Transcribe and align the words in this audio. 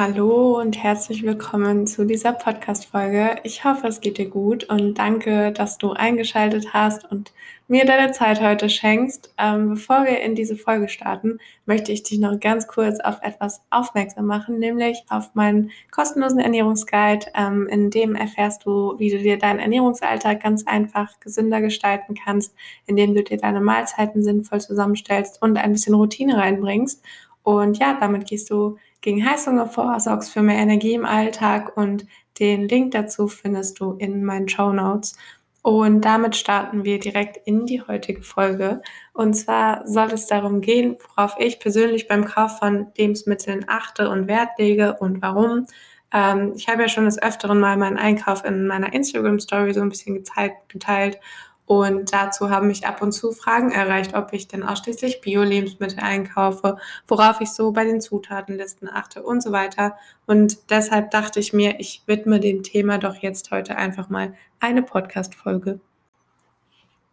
Hallo 0.00 0.60
und 0.60 0.80
herzlich 0.80 1.24
willkommen 1.24 1.88
zu 1.88 2.04
dieser 2.04 2.32
Podcast-Folge. 2.32 3.40
Ich 3.42 3.64
hoffe, 3.64 3.88
es 3.88 4.00
geht 4.00 4.18
dir 4.18 4.28
gut 4.28 4.62
und 4.70 4.94
danke, 4.94 5.50
dass 5.50 5.76
du 5.76 5.90
eingeschaltet 5.90 6.72
hast 6.72 7.10
und 7.10 7.32
mir 7.66 7.84
deine 7.84 8.12
Zeit 8.12 8.40
heute 8.40 8.70
schenkst. 8.70 9.34
Ähm, 9.38 9.70
bevor 9.70 10.04
wir 10.04 10.20
in 10.20 10.36
diese 10.36 10.54
Folge 10.54 10.88
starten, 10.88 11.38
möchte 11.66 11.90
ich 11.90 12.04
dich 12.04 12.20
noch 12.20 12.38
ganz 12.38 12.68
kurz 12.68 13.00
auf 13.00 13.18
etwas 13.22 13.60
aufmerksam 13.70 14.26
machen, 14.26 14.60
nämlich 14.60 15.02
auf 15.08 15.34
meinen 15.34 15.72
kostenlosen 15.90 16.38
Ernährungsguide. 16.38 17.26
Ähm, 17.34 17.66
in 17.66 17.90
dem 17.90 18.14
erfährst 18.14 18.66
du, 18.66 18.94
wie 18.98 19.10
du 19.10 19.18
dir 19.18 19.36
deinen 19.36 19.58
Ernährungsalltag 19.58 20.40
ganz 20.40 20.64
einfach 20.64 21.18
gesünder 21.18 21.60
gestalten 21.60 22.14
kannst, 22.14 22.54
indem 22.86 23.16
du 23.16 23.24
dir 23.24 23.38
deine 23.38 23.60
Mahlzeiten 23.60 24.22
sinnvoll 24.22 24.60
zusammenstellst 24.60 25.42
und 25.42 25.58
ein 25.58 25.72
bisschen 25.72 25.94
Routine 25.94 26.36
reinbringst. 26.36 27.02
Und 27.42 27.78
ja, 27.78 27.96
damit 27.98 28.28
gehst 28.28 28.50
du 28.50 28.76
gegen 29.00 29.28
Heißhunger 29.28 29.66
vor, 29.66 29.98
sorgst 30.00 30.32
für 30.32 30.42
mehr 30.42 30.58
Energie 30.58 30.94
im 30.94 31.06
Alltag 31.06 31.76
und 31.76 32.06
den 32.38 32.68
Link 32.68 32.92
dazu 32.92 33.28
findest 33.28 33.80
du 33.80 33.92
in 33.92 34.24
meinen 34.24 34.48
Show 34.48 34.72
Notes. 34.72 35.16
Und 35.62 36.02
damit 36.02 36.36
starten 36.36 36.84
wir 36.84 36.98
direkt 36.98 37.36
in 37.46 37.66
die 37.66 37.82
heutige 37.82 38.22
Folge. 38.22 38.80
Und 39.12 39.34
zwar 39.34 39.86
soll 39.86 40.12
es 40.12 40.26
darum 40.26 40.60
gehen, 40.60 40.96
worauf 41.08 41.34
ich 41.38 41.58
persönlich 41.58 42.08
beim 42.08 42.24
Kauf 42.24 42.58
von 42.58 42.86
Lebensmitteln 42.96 43.64
achte 43.68 44.08
und 44.08 44.28
Wert 44.28 44.50
lege 44.58 44.94
und 44.94 45.20
warum. 45.20 45.66
Ähm, 46.12 46.52
ich 46.56 46.68
habe 46.68 46.82
ja 46.82 46.88
schon 46.88 47.04
des 47.04 47.20
Öfteren 47.20 47.60
mal 47.60 47.76
meinen 47.76 47.98
Einkauf 47.98 48.44
in 48.44 48.66
meiner 48.66 48.92
Instagram-Story 48.92 49.74
so 49.74 49.80
ein 49.80 49.90
bisschen 49.90 50.14
geteilt, 50.14 50.52
geteilt 50.68 51.18
und 51.68 52.14
dazu 52.14 52.48
haben 52.48 52.68
mich 52.68 52.86
ab 52.86 53.02
und 53.02 53.12
zu 53.12 53.30
Fragen 53.30 53.70
erreicht, 53.72 54.14
ob 54.14 54.32
ich 54.32 54.48
denn 54.48 54.62
ausschließlich 54.62 55.20
Bio-Lebensmittel 55.20 56.00
einkaufe, 56.00 56.78
worauf 57.06 57.42
ich 57.42 57.50
so 57.50 57.72
bei 57.72 57.84
den 57.84 58.00
Zutatenlisten 58.00 58.88
achte 58.88 59.22
und 59.22 59.42
so 59.42 59.52
weiter. 59.52 59.94
Und 60.24 60.70
deshalb 60.70 61.10
dachte 61.10 61.40
ich 61.40 61.52
mir, 61.52 61.78
ich 61.78 62.04
widme 62.06 62.40
dem 62.40 62.62
Thema 62.62 62.96
doch 62.96 63.16
jetzt 63.16 63.50
heute 63.50 63.76
einfach 63.76 64.08
mal 64.08 64.32
eine 64.60 64.82
Podcast-Folge. 64.82 65.78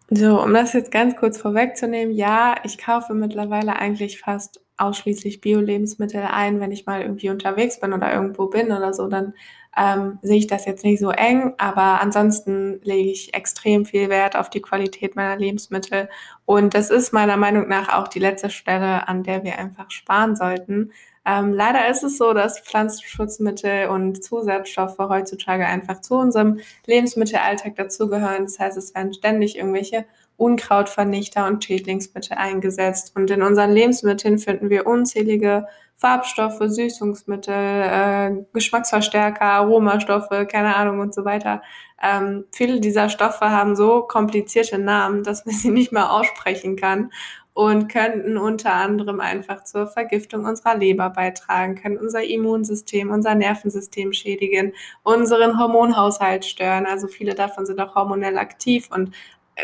So, 0.10 0.42
um 0.42 0.54
das 0.54 0.72
jetzt 0.72 0.92
ganz 0.92 1.18
kurz 1.18 1.38
vorwegzunehmen, 1.38 2.16
ja, 2.16 2.56
ich 2.64 2.78
kaufe 2.78 3.14
mittlerweile 3.14 3.76
eigentlich 3.76 4.22
fast 4.22 4.62
ausschließlich 4.78 5.42
Bio-Lebensmittel 5.42 6.22
ein, 6.22 6.62
wenn 6.62 6.72
ich 6.72 6.86
mal 6.86 7.02
irgendwie 7.02 7.30
unterwegs 7.30 7.82
bin 7.82 7.92
oder 7.92 8.14
irgendwo 8.14 8.48
bin 8.48 8.68
oder 8.68 8.94
so, 8.94 9.08
dann 9.08 9.34
ähm, 9.78 10.20
sehe 10.22 10.38
ich 10.38 10.48
das 10.48 10.66
jetzt 10.66 10.84
nicht 10.84 11.00
so 11.00 11.12
eng, 11.12 11.54
aber 11.58 12.02
ansonsten 12.02 12.80
lege 12.84 13.10
ich 13.10 13.34
extrem 13.34 13.86
viel 13.86 14.10
Wert 14.10 14.36
auf 14.36 14.50
die 14.50 14.62
Qualität 14.62 15.16
meiner 15.16 15.38
Lebensmittel. 15.38 16.10
Und 16.46 16.74
das 16.74 16.90
ist 16.90 17.12
meiner 17.14 17.38
Meinung 17.38 17.68
nach 17.68 17.90
auch 17.94 18.08
die 18.08 18.20
letzte 18.20 18.50
Stelle, 18.50 19.08
an 19.08 19.24
der 19.24 19.44
wir 19.44 19.58
einfach 19.60 19.92
sparen 19.92 20.36
sollten. 20.36 20.92
Ähm, 21.26 21.54
leider 21.54 21.90
ist 21.90 22.04
es 22.04 22.18
so, 22.18 22.34
dass 22.34 22.60
Pflanzenschutzmittel 22.60 23.88
und 23.88 24.24
Zusatzstoffe 24.24 25.00
heutzutage 25.00 25.66
einfach 25.66 26.02
zu 26.02 26.16
unserem 26.16 26.60
Lebensmittelalltag 26.86 27.76
dazugehören. 27.76 28.44
Das 28.44 28.60
heißt, 28.60 28.78
es 28.78 28.94
werden 28.94 29.14
ständig 29.14 29.58
irgendwelche 29.58 30.06
Unkrautvernichter 30.38 31.48
und 31.48 31.64
Schädlingsmittel 31.64 32.38
eingesetzt. 32.38 33.14
Und 33.16 33.30
in 33.32 33.42
unseren 33.42 33.72
Lebensmitteln 33.72 34.38
finden 34.40 34.70
wir 34.70 34.88
unzählige 34.88 35.68
Farbstoffe, 35.98 36.60
Süßungsmittel, 36.62 37.54
äh, 37.54 38.32
Geschmacksverstärker, 38.54 39.46
Aromastoffe, 39.46 40.46
keine 40.46 40.76
Ahnung 40.76 41.00
und 41.00 41.14
so 41.14 41.24
weiter. 41.24 41.62
Ähm, 42.04 42.46
viele 42.52 42.82
dieser 42.82 43.10
Stoffe 43.10 43.50
haben 43.50 43.76
so 43.76 44.02
komplizierte 44.02 44.78
Namen, 44.78 45.24
dass 45.24 45.46
man 45.46 45.56
sie 45.56 45.72
nicht 45.72 45.92
mehr 45.92 46.12
aussprechen 46.12 46.76
kann 46.76 47.12
und 47.56 47.88
könnten 47.88 48.38
unter 48.38 48.74
anderem 48.74 49.22
einfach 49.22 49.64
zur 49.64 49.88
Vergiftung 49.88 50.44
unserer 50.44 50.76
Leber 50.76 51.10
beitragen, 51.10 51.76
können 51.76 51.98
unser 51.98 52.22
Immunsystem, 52.22 53.10
unser 53.10 53.34
Nervensystem 53.34 54.12
schädigen, 54.12 54.74
unseren 55.04 55.58
Hormonhaushalt 55.58 56.44
stören. 56.44 56.86
Also 56.86 57.08
viele 57.08 57.34
davon 57.34 57.66
sind 57.66 57.80
auch 57.80 57.96
hormonell 57.96 58.38
aktiv 58.38 58.90
und 58.92 59.12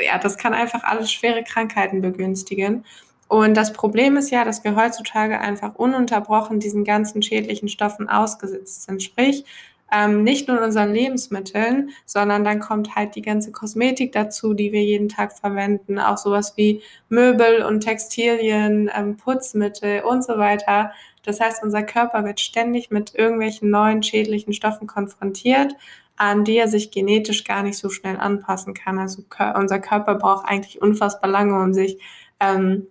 ja, 0.05 0.17
das 0.17 0.37
kann 0.37 0.53
einfach 0.53 0.83
alles 0.83 1.11
schwere 1.11 1.43
Krankheiten 1.43 2.01
begünstigen. 2.01 2.85
Und 3.27 3.55
das 3.55 3.71
Problem 3.71 4.17
ist 4.17 4.29
ja, 4.29 4.43
dass 4.43 4.63
wir 4.63 4.75
heutzutage 4.75 5.39
einfach 5.39 5.75
ununterbrochen 5.75 6.59
diesen 6.59 6.83
ganzen 6.83 7.21
schädlichen 7.21 7.69
Stoffen 7.69 8.09
ausgesetzt 8.09 8.83
sind. 8.83 9.01
Sprich, 9.01 9.45
ähm, 9.91 10.23
nicht 10.23 10.47
nur 10.47 10.57
in 10.57 10.63
unseren 10.63 10.93
Lebensmitteln, 10.93 11.91
sondern 12.05 12.43
dann 12.43 12.59
kommt 12.59 12.95
halt 12.95 13.15
die 13.15 13.21
ganze 13.21 13.51
Kosmetik 13.51 14.13
dazu, 14.13 14.53
die 14.53 14.71
wir 14.71 14.83
jeden 14.83 15.09
Tag 15.09 15.37
verwenden. 15.37 15.99
Auch 15.99 16.17
sowas 16.17 16.53
wie 16.55 16.81
Möbel 17.09 17.63
und 17.63 17.81
Textilien, 17.81 18.89
ähm, 18.93 19.17
Putzmittel 19.17 20.01
und 20.01 20.23
so 20.23 20.37
weiter. 20.37 20.91
Das 21.23 21.39
heißt, 21.39 21.61
unser 21.63 21.83
Körper 21.83 22.23
wird 22.25 22.39
ständig 22.39 22.89
mit 22.89 23.13
irgendwelchen 23.15 23.69
neuen 23.69 24.01
schädlichen 24.01 24.53
Stoffen 24.53 24.87
konfrontiert, 24.87 25.75
an 26.21 26.43
die 26.43 26.55
er 26.55 26.67
sich 26.67 26.91
genetisch 26.91 27.45
gar 27.45 27.63
nicht 27.63 27.79
so 27.79 27.89
schnell 27.89 28.17
anpassen 28.17 28.75
kann. 28.75 28.99
Also 28.99 29.23
unser 29.55 29.79
Körper 29.79 30.13
braucht 30.13 30.45
eigentlich 30.47 30.79
unfassbar 30.79 31.31
lange, 31.31 31.59
um 31.59 31.73
sich 31.73 31.97
ähm, 32.39 32.85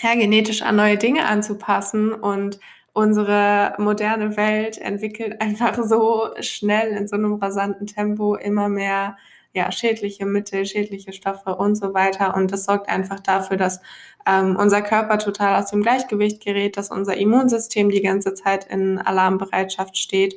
ja, 0.00 0.14
genetisch 0.14 0.62
an 0.62 0.76
neue 0.76 0.96
Dinge 0.96 1.26
anzupassen 1.26 2.12
und 2.12 2.60
unsere 2.92 3.74
moderne 3.78 4.36
Welt 4.36 4.78
entwickelt 4.78 5.40
einfach 5.40 5.76
so 5.82 6.28
schnell 6.38 6.92
in 6.92 7.08
so 7.08 7.16
einem 7.16 7.34
rasanten 7.34 7.88
Tempo 7.88 8.36
immer 8.36 8.68
mehr 8.68 9.16
ja, 9.52 9.72
schädliche 9.72 10.24
Mittel, 10.24 10.64
schädliche 10.64 11.12
Stoffe 11.12 11.56
und 11.56 11.74
so 11.74 11.94
weiter. 11.94 12.36
Und 12.36 12.52
das 12.52 12.64
sorgt 12.64 12.88
einfach 12.88 13.18
dafür, 13.18 13.56
dass 13.56 13.80
ähm, 14.24 14.54
unser 14.54 14.82
Körper 14.82 15.18
total 15.18 15.60
aus 15.60 15.70
dem 15.70 15.82
Gleichgewicht 15.82 16.44
gerät, 16.44 16.76
dass 16.76 16.92
unser 16.92 17.16
Immunsystem 17.16 17.90
die 17.90 18.02
ganze 18.02 18.34
Zeit 18.34 18.66
in 18.70 18.98
Alarmbereitschaft 18.98 19.98
steht. 19.98 20.36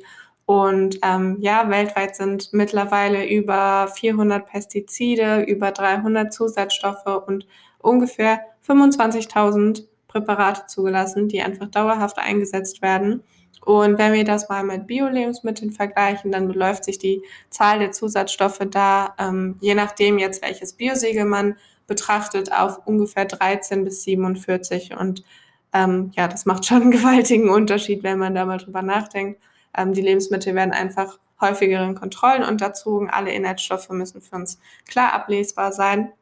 Und 0.52 0.98
ähm, 1.02 1.38
ja, 1.40 1.70
weltweit 1.70 2.14
sind 2.14 2.52
mittlerweile 2.52 3.26
über 3.26 3.88
400 3.88 4.44
Pestizide, 4.44 5.44
über 5.44 5.70
300 5.70 6.30
Zusatzstoffe 6.30 7.06
und 7.26 7.46
ungefähr 7.78 8.38
25.000 8.68 9.86
Präparate 10.08 10.66
zugelassen, 10.66 11.28
die 11.28 11.40
einfach 11.40 11.68
dauerhaft 11.68 12.18
eingesetzt 12.18 12.82
werden. 12.82 13.22
Und 13.64 13.96
wenn 13.96 14.12
wir 14.12 14.24
das 14.24 14.50
mal 14.50 14.62
mit 14.62 14.86
Bio-Lebensmitteln 14.86 15.70
vergleichen, 15.70 16.30
dann 16.30 16.48
beläuft 16.48 16.84
sich 16.84 16.98
die 16.98 17.22
Zahl 17.48 17.78
der 17.78 17.92
Zusatzstoffe 17.92 18.60
da, 18.70 19.14
ähm, 19.18 19.56
je 19.62 19.74
nachdem 19.74 20.18
jetzt 20.18 20.42
welches 20.42 20.74
Biosiegel 20.74 21.24
man 21.24 21.56
betrachtet, 21.86 22.52
auf 22.52 22.86
ungefähr 22.86 23.24
13 23.24 23.84
bis 23.84 24.02
47. 24.02 24.98
Und 25.00 25.24
ähm, 25.72 26.10
ja, 26.14 26.28
das 26.28 26.44
macht 26.44 26.66
schon 26.66 26.82
einen 26.82 26.90
gewaltigen 26.98 27.48
Unterschied, 27.48 28.02
wenn 28.02 28.18
man 28.18 28.34
da 28.34 28.44
mal 28.44 28.58
drüber 28.58 28.82
nachdenkt. 28.82 29.40
Ähm, 29.76 29.92
die 29.94 30.02
Lebensmittel 30.02 30.54
werden 30.54 30.72
einfach 30.72 31.18
häufigeren 31.40 31.94
Kontrollen 31.94 32.44
unterzogen. 32.44 33.10
Alle 33.10 33.32
Inhaltsstoffe 33.32 33.90
müssen 33.90 34.22
für 34.22 34.36
uns 34.36 34.58
klar 34.86 35.12
ablesbar 35.12 35.72
sein. 35.72 36.12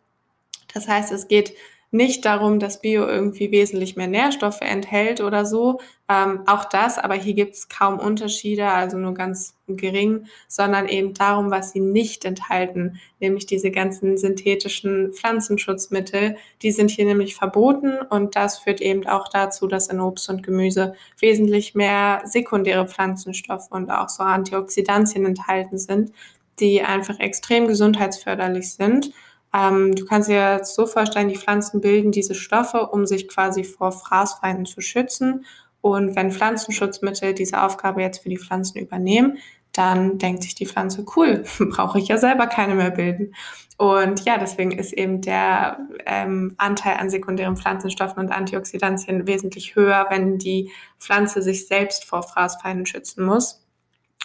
Das 0.72 0.88
heißt, 0.88 1.12
es 1.12 1.28
geht 1.28 1.54
nicht 1.92 2.24
darum, 2.24 2.60
dass 2.60 2.80
Bio 2.80 3.06
irgendwie 3.06 3.50
wesentlich 3.50 3.96
mehr 3.96 4.06
Nährstoffe 4.06 4.60
enthält 4.60 5.20
oder 5.20 5.44
so. 5.44 5.80
Ähm, 6.08 6.42
auch 6.46 6.64
das, 6.64 6.98
aber 6.98 7.14
hier 7.14 7.34
gibt 7.34 7.54
es 7.54 7.68
kaum 7.68 7.98
Unterschiede, 7.98 8.66
also 8.66 8.96
nur 8.96 9.14
ganz 9.14 9.54
gering, 9.66 10.26
sondern 10.46 10.88
eben 10.88 11.14
darum, 11.14 11.50
was 11.50 11.72
sie 11.72 11.80
nicht 11.80 12.24
enthalten, 12.24 13.00
nämlich 13.18 13.46
diese 13.46 13.70
ganzen 13.70 14.16
synthetischen 14.16 15.12
Pflanzenschutzmittel. 15.12 16.36
Die 16.62 16.70
sind 16.70 16.90
hier 16.90 17.04
nämlich 17.06 17.34
verboten 17.34 17.98
und 18.08 18.36
das 18.36 18.58
führt 18.58 18.80
eben 18.80 19.06
auch 19.06 19.28
dazu, 19.28 19.66
dass 19.66 19.88
in 19.88 20.00
Obst 20.00 20.28
und 20.28 20.42
Gemüse 20.44 20.94
wesentlich 21.18 21.74
mehr 21.74 22.22
sekundäre 22.24 22.86
Pflanzenstoffe 22.86 23.70
und 23.70 23.90
auch 23.90 24.08
so 24.08 24.22
Antioxidantien 24.22 25.24
enthalten 25.26 25.78
sind, 25.78 26.12
die 26.60 26.82
einfach 26.82 27.18
extrem 27.18 27.66
gesundheitsförderlich 27.66 28.74
sind. 28.74 29.12
Ähm, 29.52 29.94
du 29.94 30.04
kannst 30.04 30.28
dir 30.28 30.56
jetzt 30.56 30.74
so 30.74 30.86
vorstellen, 30.86 31.28
die 31.28 31.36
Pflanzen 31.36 31.80
bilden 31.80 32.12
diese 32.12 32.34
Stoffe, 32.34 32.88
um 32.88 33.06
sich 33.06 33.28
quasi 33.28 33.64
vor 33.64 33.92
Fraßfeinden 33.92 34.66
zu 34.66 34.80
schützen. 34.80 35.44
Und 35.80 36.14
wenn 36.14 36.30
Pflanzenschutzmittel 36.30 37.34
diese 37.34 37.62
Aufgabe 37.62 38.02
jetzt 38.02 38.22
für 38.22 38.28
die 38.28 38.38
Pflanzen 38.38 38.78
übernehmen, 38.78 39.38
dann 39.72 40.18
denkt 40.18 40.42
sich 40.42 40.54
die 40.54 40.66
Pflanze, 40.66 41.04
cool, 41.16 41.44
brauche 41.58 41.98
ich 41.98 42.08
ja 42.08 42.18
selber 42.18 42.46
keine 42.46 42.74
mehr 42.74 42.90
bilden. 42.90 43.34
Und 43.76 44.24
ja, 44.26 44.36
deswegen 44.36 44.72
ist 44.72 44.92
eben 44.92 45.22
der 45.22 45.78
ähm, 46.04 46.54
Anteil 46.58 46.98
an 46.98 47.08
sekundären 47.08 47.56
Pflanzenstoffen 47.56 48.18
und 48.18 48.30
Antioxidantien 48.30 49.26
wesentlich 49.26 49.74
höher, 49.74 50.06
wenn 50.10 50.38
die 50.38 50.70
Pflanze 50.98 51.40
sich 51.40 51.66
selbst 51.66 52.04
vor 52.04 52.22
Fraßfeinden 52.22 52.84
schützen 52.84 53.24
muss. 53.24 53.64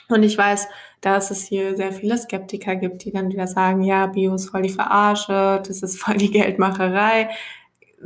Und 0.07 0.23
ich 0.23 0.37
weiß, 0.37 0.67
dass 1.01 1.31
es 1.31 1.43
hier 1.43 1.75
sehr 1.75 1.91
viele 1.91 2.17
Skeptiker 2.17 2.75
gibt, 2.75 3.03
die 3.03 3.11
dann 3.11 3.31
wieder 3.31 3.47
sagen, 3.47 3.83
ja, 3.83 4.07
Bio 4.07 4.35
ist 4.35 4.49
voll 4.49 4.63
die 4.63 4.69
Verarsche, 4.69 5.61
das 5.65 5.81
ist 5.81 6.01
voll 6.01 6.15
die 6.17 6.31
Geldmacherei. 6.31 7.29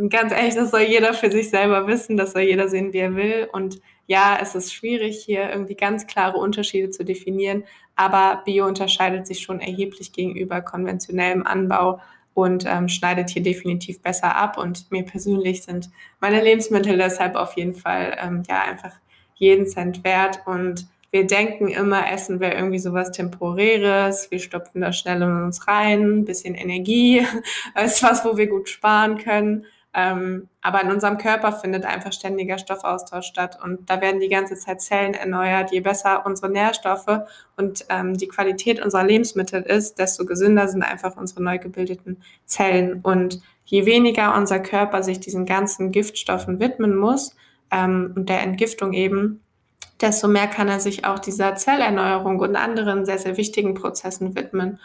Ganz 0.10 0.32
ehrlich, 0.32 0.56
das 0.56 0.72
soll 0.72 0.82
jeder 0.82 1.14
für 1.14 1.32
sich 1.32 1.50
selber 1.50 1.88
wissen, 1.88 2.16
das 2.16 2.32
soll 2.32 2.44
jeder 2.44 2.70
sehen, 2.70 2.94
wie 2.94 3.00
er 3.00 3.16
will. 3.16 3.50
Und 3.52 3.82
ja, 4.08 4.38
es 4.42 4.56
ist 4.56 4.74
schwierig, 4.74 5.24
hier 5.24 5.50
irgendwie 5.50 5.76
ganz 5.76 6.08
klare 6.08 6.38
Unterschiede 6.38 6.90
zu 6.90 7.04
definieren, 7.04 7.64
aber 7.96 8.42
Bio 8.46 8.66
unterscheidet 8.66 9.28
sich 9.28 9.42
schon 9.42 9.60
erheblich 9.60 10.14
gegenüber 10.14 10.62
konventionellem 10.62 11.46
Anbau 11.46 12.00
und 12.34 12.66
ähm, 12.66 12.88
schneidet 12.88 13.30
hier 13.30 13.44
definitiv 13.44 14.02
besser 14.02 14.36
ab. 14.36 14.58
Und 14.58 14.90
mir 14.92 15.04
persönlich 15.04 15.64
sind 15.64 15.90
meine 16.22 16.42
Lebensmittel 16.42 16.98
deshalb 16.98 17.36
auf 17.36 17.58
jeden 17.58 17.76
Fall 17.76 18.18
ähm, 18.22 18.44
ja 18.48 18.62
einfach 18.62 18.94
jeden 19.36 19.68
Cent 19.68 20.04
wert 20.04 20.42
und 20.46 20.88
wir 21.12 21.26
denken 21.26 21.68
immer, 21.68 22.12
Essen 22.12 22.40
wäre 22.40 22.56
irgendwie 22.56 22.80
sowas 22.80 23.12
Temporäres. 23.12 24.30
Wir 24.30 24.40
stopfen 24.40 24.82
da 24.82 24.94
schnell 24.94 25.22
in 25.22 25.44
uns 25.44 25.68
rein, 25.68 26.20
ein 26.20 26.26
bisschen 26.26 26.56
Energie, 26.56 27.26
ist 27.84 28.04
was, 28.04 28.24
wo 28.26 28.38
wir 28.38 28.48
gut 28.48 28.70
sparen 28.70 29.18
können. 29.18 29.66
Ähm, 29.92 30.50
aber 30.62 30.84
in 30.84 30.92
unserem 30.92 31.18
Körper 31.18 31.52
findet 31.52 31.84
einfach 31.84 32.14
ständiger 32.14 32.60
Stoffaustausch 32.60 33.26
statt 33.26 33.58
und 33.64 33.90
da 33.90 34.02
werden 34.02 34.20
die 34.20 34.30
ganze 34.30 34.56
Zeit 34.56 34.82
Zellen 34.82 35.16
erneuert. 35.16 35.72
Je 35.72 35.80
besser 35.80 36.28
unsere 36.28 36.52
Nährstoffe 36.52 37.22
und 37.58 37.86
ähm, 37.90 38.16
die 38.16 38.28
Qualität 38.28 38.84
unserer 38.84 39.04
Lebensmittel 39.04 39.64
ist, 39.64 39.98
desto 39.98 40.26
gesünder 40.26 40.68
sind 40.68 40.84
einfach 40.84 41.18
unsere 41.18 41.42
neu 41.42 41.58
gebildeten 41.58 42.22
Zellen. 42.46 43.00
Und 43.02 43.42
je 43.66 43.88
weniger 43.88 44.36
unser 44.38 44.60
Körper 44.60 45.02
sich 45.02 45.20
diesen 45.20 45.48
ganzen 45.48 45.92
Giftstoffen 45.92 46.60
widmen 46.60 46.96
muss 46.96 47.36
ähm, 47.72 48.14
und 48.16 48.30
der 48.30 48.42
Entgiftung 48.42 48.94
eben, 48.94 49.42
desto 50.02 50.28
mehr 50.28 50.48
kann 50.48 50.68
er 50.68 50.80
sich 50.80 51.06
auch 51.06 51.20
dieser 51.20 51.56
Zellerneuerung 51.56 52.40
und 52.40 52.56
anderen 52.56 53.06
sehr, 53.06 53.20
sehr 53.20 53.38
wichtigen 53.38 53.74
Prozessen 53.74 54.36
widmen. 54.36 54.80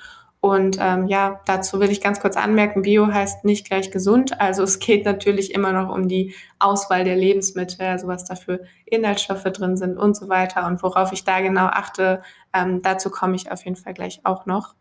Und 0.45 0.77
ähm, 0.79 1.07
ja, 1.07 1.41
dazu 1.47 1.81
will 1.81 1.91
ich 1.91 2.03
ganz 2.03 2.21
kurz 2.21 2.37
anmerken, 2.37 2.83
Bio 2.83 3.07
heißt 3.07 3.47
nicht 3.47 3.67
gleich 3.67 3.91
gesund. 3.91 4.43
Also 4.43 4.63
es 4.63 4.79
geht 4.79 5.07
natürlich 5.07 5.55
immer 5.55 5.73
noch 5.73 5.89
um 5.89 6.07
die 6.07 6.35
Auswahl 6.59 7.03
der 7.05 7.17
Lebensmittel, 7.17 7.87
also 7.87 8.09
was 8.09 8.27
da 8.27 8.35
für 8.35 8.61
Inhaltsstoffe 8.85 9.45
drin 9.45 9.79
sind 9.79 9.97
und 9.97 10.15
so 10.15 10.29
weiter. 10.29 10.67
Und 10.67 10.83
worauf 10.83 11.13
ich 11.13 11.25
da 11.25 11.41
genau 11.41 11.65
achte, 11.65 12.23
ähm, 12.53 12.83
dazu 12.83 13.09
komme 13.09 13.37
ich 13.37 13.51
auf 13.51 13.65
jeden 13.65 13.77
Fall 13.77 13.95
gleich 13.95 14.21
auch 14.25 14.45
noch. 14.45 14.75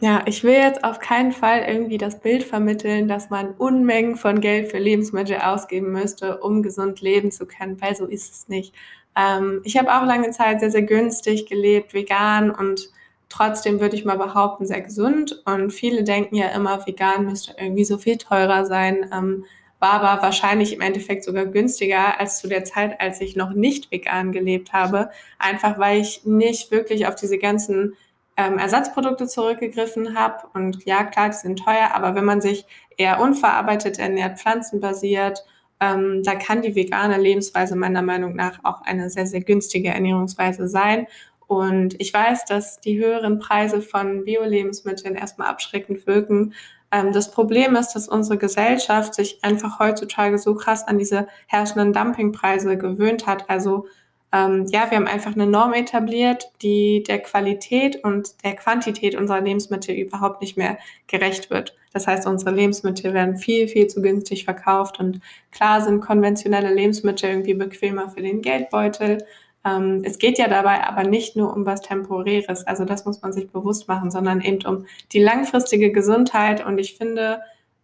Ja, 0.00 0.22
ich 0.24 0.42
will 0.42 0.54
jetzt 0.54 0.84
auf 0.84 1.00
keinen 1.00 1.32
Fall 1.32 1.64
irgendwie 1.68 1.98
das 1.98 2.20
Bild 2.20 2.42
vermitteln, 2.42 3.08
dass 3.08 3.28
man 3.28 3.50
Unmengen 3.50 4.16
von 4.16 4.40
Geld 4.40 4.70
für 4.70 4.78
Lebensmittel 4.78 5.36
ausgeben 5.36 5.92
müsste, 5.92 6.38
um 6.38 6.62
gesund 6.62 7.02
leben 7.02 7.30
zu 7.30 7.46
können, 7.46 7.80
weil 7.82 7.94
so 7.94 8.06
ist 8.06 8.32
es 8.32 8.48
nicht. 8.48 8.74
Ähm, 9.16 9.62
ich 9.64 9.76
habe 9.78 9.94
auch 9.94 10.04
lange 10.04 10.30
Zeit 10.30 10.60
sehr, 10.60 10.70
sehr 10.70 10.82
günstig 10.82 11.46
gelebt, 11.46 11.94
vegan 11.94 12.50
und 12.50 12.90
trotzdem 13.28 13.80
würde 13.80 13.96
ich 13.96 14.04
mal 14.04 14.18
behaupten, 14.18 14.66
sehr 14.66 14.82
gesund. 14.82 15.42
Und 15.44 15.70
viele 15.72 16.04
denken 16.04 16.36
ja 16.36 16.48
immer, 16.48 16.86
vegan 16.86 17.26
müsste 17.26 17.54
irgendwie 17.58 17.84
so 17.84 17.98
viel 17.98 18.18
teurer 18.18 18.66
sein. 18.66 19.10
Ähm, 19.12 19.44
war 19.78 20.00
aber 20.02 20.22
wahrscheinlich 20.22 20.72
im 20.72 20.80
Endeffekt 20.80 21.24
sogar 21.24 21.46
günstiger 21.46 22.18
als 22.18 22.40
zu 22.40 22.48
der 22.48 22.64
Zeit, 22.64 23.00
als 23.00 23.20
ich 23.20 23.36
noch 23.36 23.50
nicht 23.50 23.90
vegan 23.90 24.32
gelebt 24.32 24.72
habe. 24.72 25.10
Einfach 25.38 25.78
weil 25.78 26.00
ich 26.00 26.24
nicht 26.24 26.70
wirklich 26.70 27.06
auf 27.06 27.14
diese 27.14 27.38
ganzen 27.38 27.94
ähm, 28.36 28.58
Ersatzprodukte 28.58 29.26
zurückgegriffen 29.26 30.18
habe. 30.18 30.46
Und 30.54 30.84
ja, 30.84 31.04
klar, 31.04 31.28
die 31.30 31.36
sind 31.36 31.58
teuer, 31.58 31.90
aber 31.94 32.14
wenn 32.14 32.24
man 32.24 32.40
sich 32.40 32.66
eher 32.96 33.20
unverarbeitet 33.20 33.98
ernährt, 33.98 34.38
pflanzenbasiert, 34.38 35.44
ähm, 35.80 36.22
da 36.22 36.34
kann 36.34 36.62
die 36.62 36.74
vegane 36.74 37.18
Lebensweise 37.18 37.76
meiner 37.76 38.02
Meinung 38.02 38.34
nach 38.34 38.60
auch 38.62 38.82
eine 38.82 39.10
sehr, 39.10 39.26
sehr 39.26 39.42
günstige 39.42 39.88
Ernährungsweise 39.88 40.68
sein. 40.68 41.06
Und 41.46 42.00
ich 42.00 42.12
weiß, 42.12 42.44
dass 42.46 42.80
die 42.80 42.98
höheren 42.98 43.38
Preise 43.38 43.80
von 43.80 44.24
Bio-Lebensmitteln 44.24 45.14
erstmal 45.14 45.48
abschreckend 45.48 46.06
wirken. 46.06 46.54
Ähm, 46.90 47.12
das 47.12 47.30
Problem 47.30 47.76
ist, 47.76 47.92
dass 47.92 48.08
unsere 48.08 48.38
Gesellschaft 48.38 49.14
sich 49.14 49.38
einfach 49.42 49.78
heutzutage 49.78 50.38
so 50.38 50.54
krass 50.54 50.86
an 50.86 50.98
diese 50.98 51.28
herrschenden 51.46 51.92
Dumpingpreise 51.92 52.76
gewöhnt 52.78 53.26
hat. 53.26 53.48
Also 53.48 53.86
ähm, 54.36 54.66
ja, 54.70 54.90
wir 54.90 54.98
haben 54.98 55.06
einfach 55.06 55.34
eine 55.34 55.46
Norm 55.46 55.72
etabliert, 55.72 56.50
die 56.60 57.02
der 57.02 57.20
Qualität 57.20 58.04
und 58.04 58.44
der 58.44 58.54
Quantität 58.54 59.14
unserer 59.14 59.40
Lebensmittel 59.40 59.94
überhaupt 59.94 60.42
nicht 60.42 60.56
mehr 60.58 60.78
gerecht 61.06 61.48
wird. 61.48 61.74
Das 61.92 62.06
heißt, 62.06 62.26
unsere 62.26 62.50
Lebensmittel 62.50 63.14
werden 63.14 63.36
viel, 63.36 63.68
viel 63.68 63.86
zu 63.86 64.02
günstig 64.02 64.44
verkauft 64.44 65.00
und 65.00 65.20
klar 65.52 65.80
sind 65.80 66.00
konventionelle 66.00 66.74
Lebensmittel 66.74 67.30
irgendwie 67.30 67.54
bequemer 67.54 68.10
für 68.10 68.20
den 68.20 68.42
Geldbeutel. 68.42 69.24
Ähm, 69.64 70.02
es 70.04 70.18
geht 70.18 70.38
ja 70.38 70.48
dabei 70.48 70.84
aber 70.84 71.04
nicht 71.04 71.36
nur 71.36 71.54
um 71.54 71.64
was 71.64 71.80
Temporäres, 71.80 72.66
also 72.66 72.84
das 72.84 73.06
muss 73.06 73.22
man 73.22 73.32
sich 73.32 73.48
bewusst 73.48 73.88
machen, 73.88 74.10
sondern 74.10 74.42
eben 74.42 74.66
um 74.66 74.86
die 75.12 75.22
langfristige 75.22 75.92
Gesundheit 75.92 76.64
und 76.66 76.78
ich 76.78 76.96
finde, 76.96 77.40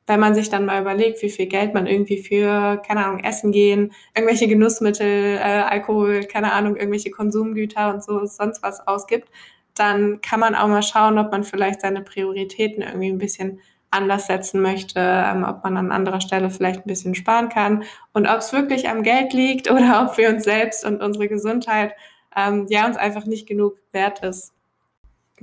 wenn 0.06 0.20
man 0.20 0.34
sich 0.34 0.50
dann 0.50 0.66
mal 0.66 0.80
überlegt, 0.80 1.22
wie 1.22 1.30
viel 1.30 1.46
Geld 1.46 1.74
man 1.74 1.86
irgendwie 1.86 2.22
für, 2.22 2.82
keine 2.86 3.06
Ahnung, 3.06 3.20
Essen 3.20 3.52
gehen, 3.52 3.92
irgendwelche 4.14 4.48
Genussmittel, 4.48 5.36
äh, 5.36 5.40
Alkohol, 5.40 6.24
keine 6.24 6.52
Ahnung, 6.52 6.76
irgendwelche 6.76 7.10
Konsumgüter 7.10 7.92
und 7.92 8.02
so, 8.02 8.24
sonst 8.26 8.62
was 8.62 8.86
ausgibt, 8.86 9.28
dann 9.74 10.20
kann 10.20 10.40
man 10.40 10.54
auch 10.54 10.68
mal 10.68 10.82
schauen, 10.82 11.18
ob 11.18 11.30
man 11.30 11.44
vielleicht 11.44 11.80
seine 11.80 12.02
Prioritäten 12.02 12.82
irgendwie 12.82 13.10
ein 13.10 13.18
bisschen 13.18 13.60
anders 13.90 14.26
setzen 14.26 14.60
möchte, 14.60 15.00
ähm, 15.00 15.44
ob 15.44 15.62
man 15.64 15.76
an 15.76 15.92
anderer 15.92 16.20
Stelle 16.20 16.50
vielleicht 16.50 16.80
ein 16.80 16.88
bisschen 16.88 17.14
sparen 17.14 17.48
kann 17.48 17.84
und 18.12 18.26
ob 18.26 18.38
es 18.38 18.52
wirklich 18.52 18.88
am 18.88 19.02
Geld 19.02 19.32
liegt 19.32 19.70
oder 19.70 20.06
ob 20.08 20.18
wir 20.18 20.30
uns 20.30 20.44
selbst 20.44 20.84
und 20.84 21.00
unsere 21.02 21.28
Gesundheit 21.28 21.94
ähm, 22.34 22.66
ja 22.68 22.86
uns 22.86 22.96
einfach 22.96 23.26
nicht 23.26 23.46
genug 23.46 23.78
wert 23.92 24.24
ist. 24.24 24.51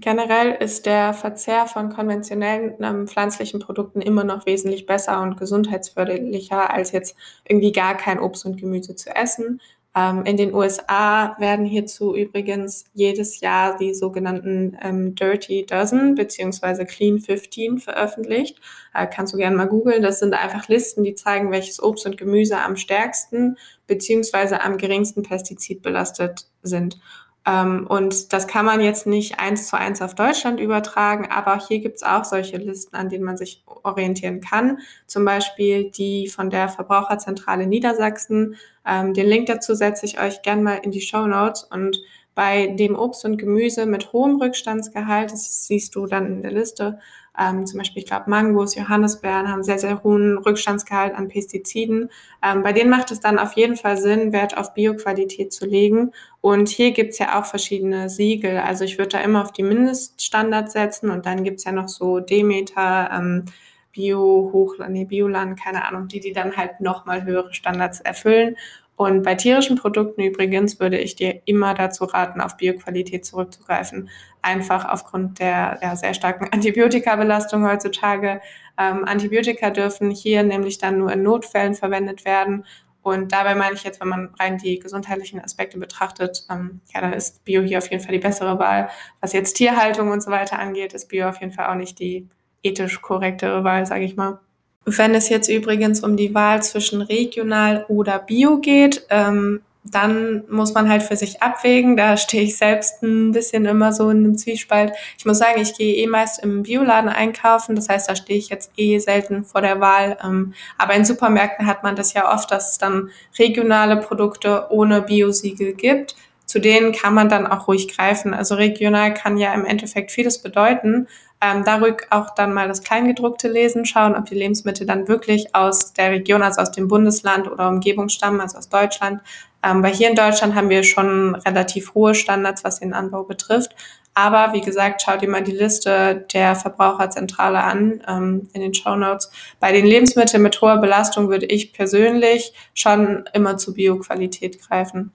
Generell 0.01 0.51
ist 0.51 0.85
der 0.85 1.13
Verzehr 1.13 1.65
von 1.65 1.89
konventionellen 1.89 2.75
ähm, 2.81 3.07
pflanzlichen 3.07 3.59
Produkten 3.59 4.01
immer 4.01 4.23
noch 4.23 4.45
wesentlich 4.45 4.85
besser 4.85 5.21
und 5.21 5.37
gesundheitsförderlicher, 5.37 6.73
als 6.73 6.91
jetzt 6.91 7.17
irgendwie 7.45 7.71
gar 7.71 7.97
kein 7.97 8.19
Obst 8.19 8.45
und 8.45 8.57
Gemüse 8.57 8.95
zu 8.95 9.13
essen. 9.13 9.59
Ähm, 9.95 10.23
in 10.23 10.37
den 10.37 10.53
USA 10.53 11.35
werden 11.39 11.65
hierzu 11.65 12.15
übrigens 12.15 12.85
jedes 12.93 13.41
Jahr 13.41 13.77
die 13.77 13.93
sogenannten 13.93 14.77
ähm, 14.81 15.15
Dirty 15.15 15.65
Dozen 15.65 16.15
beziehungsweise 16.15 16.85
Clean 16.85 17.19
15 17.19 17.79
veröffentlicht. 17.79 18.59
Äh, 18.93 19.07
kannst 19.07 19.33
du 19.33 19.37
gerne 19.37 19.57
mal 19.57 19.67
googeln. 19.67 20.01
Das 20.01 20.19
sind 20.19 20.33
einfach 20.33 20.67
Listen, 20.69 21.03
die 21.03 21.15
zeigen, 21.15 21.51
welches 21.51 21.81
Obst 21.81 22.05
und 22.05 22.17
Gemüse 22.17 22.59
am 22.59 22.77
stärksten 22.77 23.57
beziehungsweise 23.87 24.61
am 24.61 24.77
geringsten 24.77 25.23
pestizidbelastet 25.23 26.47
sind. 26.61 26.99
Ähm, 27.45 27.87
und 27.87 28.33
das 28.33 28.47
kann 28.47 28.65
man 28.65 28.81
jetzt 28.81 29.07
nicht 29.07 29.39
eins 29.39 29.67
zu 29.67 29.77
eins 29.77 30.01
auf 30.01 30.13
Deutschland 30.13 30.59
übertragen, 30.59 31.29
aber 31.31 31.59
hier 31.59 31.79
gibt 31.79 31.97
es 31.97 32.03
auch 32.03 32.25
solche 32.25 32.57
Listen, 32.57 32.95
an 32.95 33.09
denen 33.09 33.23
man 33.23 33.37
sich 33.37 33.63
orientieren 33.83 34.41
kann. 34.41 34.79
Zum 35.07 35.25
Beispiel 35.25 35.89
die 35.89 36.27
von 36.27 36.49
der 36.49 36.69
Verbraucherzentrale 36.69 37.65
Niedersachsen. 37.65 38.55
Ähm, 38.85 39.13
den 39.13 39.27
Link 39.27 39.47
dazu 39.47 39.73
setze 39.73 40.05
ich 40.05 40.19
euch 40.19 40.41
gerne 40.41 40.61
mal 40.61 40.75
in 40.75 40.91
die 40.91 41.01
Show 41.01 41.27
Notes 41.27 41.63
und 41.63 41.99
bei 42.39 42.67
dem 42.67 42.95
Obst 42.95 43.25
und 43.25 43.35
Gemüse 43.35 43.85
mit 43.85 44.13
hohem 44.13 44.37
Rückstandsgehalt, 44.37 45.33
das 45.33 45.67
siehst 45.67 45.93
du 45.93 46.05
dann 46.05 46.25
in 46.25 46.41
der 46.41 46.53
Liste, 46.53 46.97
ähm, 47.37 47.65
zum 47.65 47.79
Beispiel, 47.79 48.01
ich 48.01 48.07
glaube, 48.07 48.29
Mangos, 48.29 48.75
Johannisbeeren 48.75 49.51
haben 49.51 49.61
sehr, 49.61 49.77
sehr 49.77 50.01
hohen 50.03 50.37
Rückstandsgehalt 50.37 51.15
an 51.15 51.27
Pestiziden. 51.27 52.09
Ähm, 52.41 52.63
bei 52.63 52.71
denen 52.71 52.89
macht 52.89 53.11
es 53.11 53.19
dann 53.19 53.39
auf 53.39 53.57
jeden 53.57 53.75
Fall 53.75 53.97
Sinn, 53.97 54.31
Wert 54.31 54.57
auf 54.57 54.73
Bioqualität 54.73 55.51
zu 55.51 55.65
legen. 55.65 56.13
Und 56.39 56.69
hier 56.69 56.91
gibt 56.91 57.11
es 57.11 57.19
ja 57.19 57.37
auch 57.37 57.45
verschiedene 57.45 58.09
Siegel. 58.09 58.59
Also 58.59 58.85
ich 58.85 58.97
würde 58.97 59.09
da 59.09 59.19
immer 59.19 59.41
auf 59.41 59.51
die 59.51 59.63
Mindeststandards 59.63 60.71
setzen 60.71 61.09
und 61.09 61.25
dann 61.25 61.43
gibt 61.43 61.57
es 61.57 61.65
ja 61.65 61.73
noch 61.73 61.89
so 61.89 62.21
Demeter, 62.21 63.09
ähm, 63.13 63.43
Bio, 63.91 64.51
Hochland, 64.53 64.93
nee, 64.93 65.03
Bioland, 65.03 65.59
keine 65.59 65.83
Ahnung, 65.83 66.07
die, 66.07 66.21
die 66.21 66.31
dann 66.31 66.55
halt 66.55 66.79
nochmal 66.79 67.25
höhere 67.25 67.53
Standards 67.53 67.99
erfüllen. 67.99 68.55
Und 68.99 69.23
bei 69.23 69.33
tierischen 69.33 69.77
Produkten 69.77 70.21
übrigens 70.21 70.81
würde 70.81 70.97
ich 70.97 71.15
dir 71.15 71.41
immer 71.45 71.73
dazu 71.73 72.03
raten, 72.03 72.41
auf 72.41 72.57
Bioqualität 72.57 73.23
zurückzugreifen. 73.25 74.09
Einfach 74.41 74.83
aufgrund 74.83 75.39
der, 75.39 75.77
der 75.77 75.95
sehr 75.95 76.13
starken 76.13 76.49
Antibiotikabelastung 76.51 77.65
heutzutage. 77.65 78.41
Ähm, 78.77 79.05
Antibiotika 79.05 79.69
dürfen 79.69 80.11
hier 80.11 80.43
nämlich 80.43 80.79
dann 80.79 80.97
nur 80.97 81.13
in 81.13 81.23
Notfällen 81.23 81.75
verwendet 81.75 82.25
werden. 82.25 82.65
Und 83.01 83.31
dabei 83.31 83.55
meine 83.55 83.75
ich 83.75 83.85
jetzt, 83.85 84.01
wenn 84.01 84.09
man 84.09 84.33
rein 84.37 84.57
die 84.57 84.79
gesundheitlichen 84.79 85.39
Aspekte 85.39 85.79
betrachtet, 85.79 86.45
ähm, 86.51 86.81
ja, 86.93 86.99
dann 86.99 87.13
ist 87.13 87.45
Bio 87.45 87.61
hier 87.61 87.77
auf 87.77 87.89
jeden 87.89 88.03
Fall 88.03 88.11
die 88.11 88.19
bessere 88.19 88.59
Wahl. 88.59 88.89
Was 89.21 89.31
jetzt 89.31 89.53
Tierhaltung 89.53 90.11
und 90.11 90.21
so 90.21 90.29
weiter 90.29 90.59
angeht, 90.59 90.91
ist 90.91 91.07
Bio 91.07 91.29
auf 91.29 91.39
jeden 91.39 91.53
Fall 91.53 91.67
auch 91.67 91.75
nicht 91.75 91.99
die 91.99 92.27
ethisch 92.63 93.01
korrektere 93.01 93.63
Wahl, 93.63 93.85
sage 93.85 94.03
ich 94.03 94.17
mal. 94.17 94.41
Wenn 94.85 95.13
es 95.13 95.29
jetzt 95.29 95.49
übrigens 95.49 96.01
um 96.01 96.17
die 96.17 96.33
Wahl 96.33 96.63
zwischen 96.63 97.01
regional 97.01 97.85
oder 97.89 98.19
bio 98.19 98.57
geht, 98.57 99.05
ähm, 99.09 99.61
dann 99.83 100.43
muss 100.49 100.73
man 100.73 100.89
halt 100.89 101.03
für 101.03 101.15
sich 101.15 101.41
abwägen. 101.41 101.95
Da 101.95 102.17
stehe 102.17 102.43
ich 102.43 102.57
selbst 102.57 103.01
ein 103.01 103.31
bisschen 103.31 103.65
immer 103.65 103.93
so 103.93 104.09
in 104.09 104.17
einem 104.17 104.37
Zwiespalt. 104.37 104.93
Ich 105.17 105.25
muss 105.25 105.39
sagen, 105.39 105.61
ich 105.61 105.77
gehe 105.77 105.95
eh 105.95 106.07
meist 106.07 106.43
im 106.43 106.63
Bioladen 106.63 107.09
einkaufen. 107.09 107.75
Das 107.75 107.89
heißt, 107.89 108.09
da 108.09 108.15
stehe 108.15 108.37
ich 108.37 108.49
jetzt 108.49 108.71
eh 108.77 108.99
selten 108.99 109.45
vor 109.45 109.61
der 109.61 109.79
Wahl. 109.79 110.17
Ähm, 110.23 110.53
aber 110.77 110.95
in 110.95 111.05
Supermärkten 111.05 111.65
hat 111.65 111.83
man 111.83 111.95
das 111.95 112.13
ja 112.13 112.33
oft, 112.33 112.51
dass 112.51 112.71
es 112.71 112.77
dann 112.77 113.09
regionale 113.37 113.97
Produkte 113.97 114.67
ohne 114.69 115.01
Biosiegel 115.01 115.73
gibt. 115.73 116.15
Zu 116.45 116.59
denen 116.59 116.91
kann 116.91 117.13
man 117.13 117.29
dann 117.29 117.45
auch 117.47 117.67
ruhig 117.67 117.95
greifen. 117.95 118.33
Also 118.33 118.55
regional 118.55 119.13
kann 119.13 119.37
ja 119.37 119.53
im 119.53 119.65
Endeffekt 119.65 120.11
vieles 120.11 120.41
bedeuten. 120.41 121.07
Ähm, 121.41 121.63
darüber 121.63 121.97
auch 122.09 122.35
dann 122.35 122.53
mal 122.53 122.67
das 122.67 122.83
Kleingedruckte 122.83 123.47
lesen, 123.47 123.85
schauen, 123.85 124.15
ob 124.15 124.25
die 124.25 124.35
Lebensmittel 124.35 124.85
dann 124.85 125.07
wirklich 125.07 125.55
aus 125.55 125.93
der 125.93 126.11
Region, 126.11 126.41
also 126.41 126.61
aus 126.61 126.71
dem 126.71 126.89
Bundesland 126.89 127.49
oder 127.49 127.69
Umgebung 127.69 128.09
stammen, 128.09 128.41
also 128.41 128.57
aus 128.57 128.67
Deutschland. 128.67 129.21
Ähm, 129.63 129.81
weil 129.81 129.93
hier 129.93 130.09
in 130.09 130.15
Deutschland 130.15 130.55
haben 130.55 130.69
wir 130.69 130.83
schon 130.83 131.35
relativ 131.35 131.93
hohe 131.93 132.15
Standards, 132.15 132.63
was 132.63 132.79
den 132.79 132.93
Anbau 132.93 133.23
betrifft. 133.23 133.75
Aber 134.13 134.51
wie 134.53 134.61
gesagt, 134.61 135.01
schaut 135.01 135.21
dir 135.21 135.29
mal 135.29 135.43
die 135.43 135.53
Liste 135.53 136.25
der 136.33 136.55
Verbraucherzentrale 136.55 137.63
an 137.63 138.03
ähm, 138.07 138.49
in 138.53 138.61
den 138.61 138.73
Show 138.73 138.95
Notes. 138.95 139.31
Bei 139.61 139.71
den 139.71 139.85
Lebensmitteln 139.85 140.43
mit 140.43 140.59
hoher 140.61 140.77
Belastung 140.77 141.29
würde 141.29 141.45
ich 141.45 141.71
persönlich 141.71 142.53
schon 142.73 143.29
immer 143.33 143.57
zu 143.57 143.73
Bioqualität 143.73 144.59
greifen. 144.61 145.13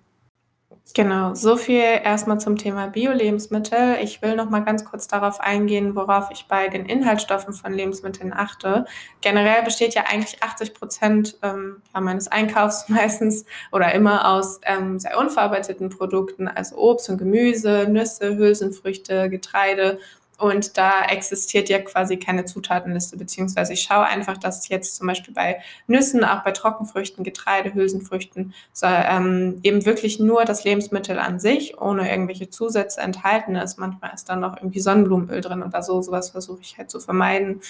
Genau, 0.93 1.35
so 1.35 1.57
viel 1.57 1.81
erstmal 1.81 2.39
zum 2.39 2.57
Thema 2.59 2.87
Bio-Lebensmittel. 2.89 3.97
Ich 4.03 4.21
will 4.21 4.37
noch 4.37 4.51
mal 4.51 4.61
ganz 4.61 4.85
kurz 4.85 5.09
darauf 5.09 5.41
eingehen, 5.41 5.97
worauf 5.97 6.29
ich 6.31 6.47
bei 6.47 6.69
den 6.69 6.85
Inhaltsstoffen 6.85 7.55
von 7.55 7.73
Lebensmitteln 7.73 8.33
achte. 8.35 8.85
Generell 9.23 9.63
besteht 9.65 9.95
ja 9.95 10.05
eigentlich 10.07 10.43
80 10.43 10.75
Prozent 10.75 11.39
ähm, 11.43 11.83
meines 11.99 12.29
Einkaufs 12.29 12.89
meistens 12.89 13.47
oder 13.73 13.93
immer 13.93 14.31
aus 14.31 14.61
ähm, 14.67 15.01
sehr 15.01 15.19
unverarbeiteten 15.19 15.89
Produkten, 15.89 16.49
also 16.49 16.77
Obst 16.77 17.09
und 17.09 17.19
Gemüse, 17.19 17.87
Nüsse, 17.89 18.37
Hülsenfrüchte, 18.37 19.31
Getreide 19.31 19.99
und 20.45 20.77
da 20.77 21.07
existiert 21.07 21.71
ja 21.71 21.79
quasi 21.79 22.19
keine 22.19 22.45
Zutatenliste, 22.45 23.17
beziehungsweise 23.17 23.73
ich 23.73 23.81
schaue 23.81 24.05
einfach, 24.05 24.37
dass 24.37 24.69
jetzt 24.69 24.97
zum 24.97 25.07
Beispiel 25.07 25.33
bei 25.33 25.61
Nüssen, 25.87 26.23
auch 26.23 26.45
bei 26.45 26.51
Trockenfrüchten, 26.51 27.25
Getreide, 27.25 27.73
Hülsenfrüchten, 27.73 28.53
so, 28.73 28.87
ähm, 28.87 29.59
eben 29.63 29.87
wirklich 29.87 30.19
nur 30.19 30.45
das 30.45 30.65
Lebensmittel 30.65 31.19
an 31.19 31.41
sich, 31.41 31.81
ohne 31.81 32.11
irgendwelche 32.11 32.51
Zusätze 32.51 33.01
enthalten 33.01 33.57
ist. 33.57 33.79
Manchmal 33.79 34.13
ist 34.13 34.29
dann 34.29 34.41
noch 34.41 34.59
irgendwie 34.59 34.81
Sonnenblumenöl 34.81 35.41
drin 35.41 35.63
oder 35.63 35.83
so. 35.83 36.03
Sowas 36.03 36.31
versuche 36.31 36.61
ich 36.61 36.77
halt 36.77 36.91
zu 36.91 37.01
vermeiden. 37.01 37.63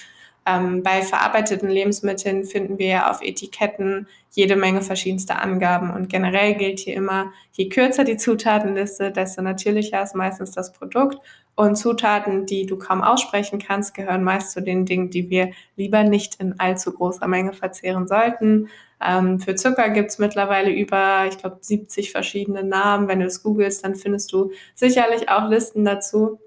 Ähm, 0.47 0.83
bei 0.83 1.01
verarbeiteten 1.01 1.69
Lebensmitteln 1.69 2.43
finden 2.43 2.77
wir 2.77 3.09
auf 3.09 3.21
Etiketten 3.21 4.07
jede 4.31 4.55
Menge 4.55 4.81
verschiedenste 4.81 5.37
Angaben. 5.37 5.91
Und 5.91 6.07
generell 6.09 6.53
gilt 6.53 6.79
hier 6.79 6.95
immer, 6.95 7.31
je 7.53 7.67
kürzer 7.69 8.03
die 8.03 8.17
Zutatenliste, 8.17 9.11
desto 9.11 9.41
natürlicher 9.41 10.03
ist 10.03 10.15
meistens 10.15 10.51
das 10.51 10.71
Produkt. 10.71 11.17
Und 11.55 11.77
Zutaten, 11.77 12.45
die 12.45 12.65
du 12.65 12.77
kaum 12.77 13.01
aussprechen 13.01 13.59
kannst, 13.59 13.93
gehören 13.93 14.23
meist 14.23 14.51
zu 14.51 14.61
den 14.61 14.85
Dingen, 14.85 15.09
die 15.09 15.29
wir 15.29 15.51
lieber 15.77 16.03
nicht 16.03 16.35
in 16.41 16.59
allzu 16.59 16.91
großer 16.91 17.27
Menge 17.27 17.53
verzehren 17.53 18.07
sollten. 18.07 18.69
Ähm, 19.01 19.39
für 19.39 19.55
Zucker 19.55 19.89
gibt 19.89 20.11
es 20.11 20.19
mittlerweile 20.19 20.71
über, 20.71 21.25
ich 21.27 21.37
glaube, 21.37 21.57
70 21.61 22.11
verschiedene 22.11 22.63
Namen. 22.63 23.07
Wenn 23.07 23.19
du 23.19 23.25
es 23.25 23.41
googelst, 23.41 23.85
dann 23.85 23.95
findest 23.95 24.31
du 24.33 24.51
sicherlich 24.75 25.29
auch 25.29 25.49
Listen 25.49 25.85
dazu. 25.85 26.39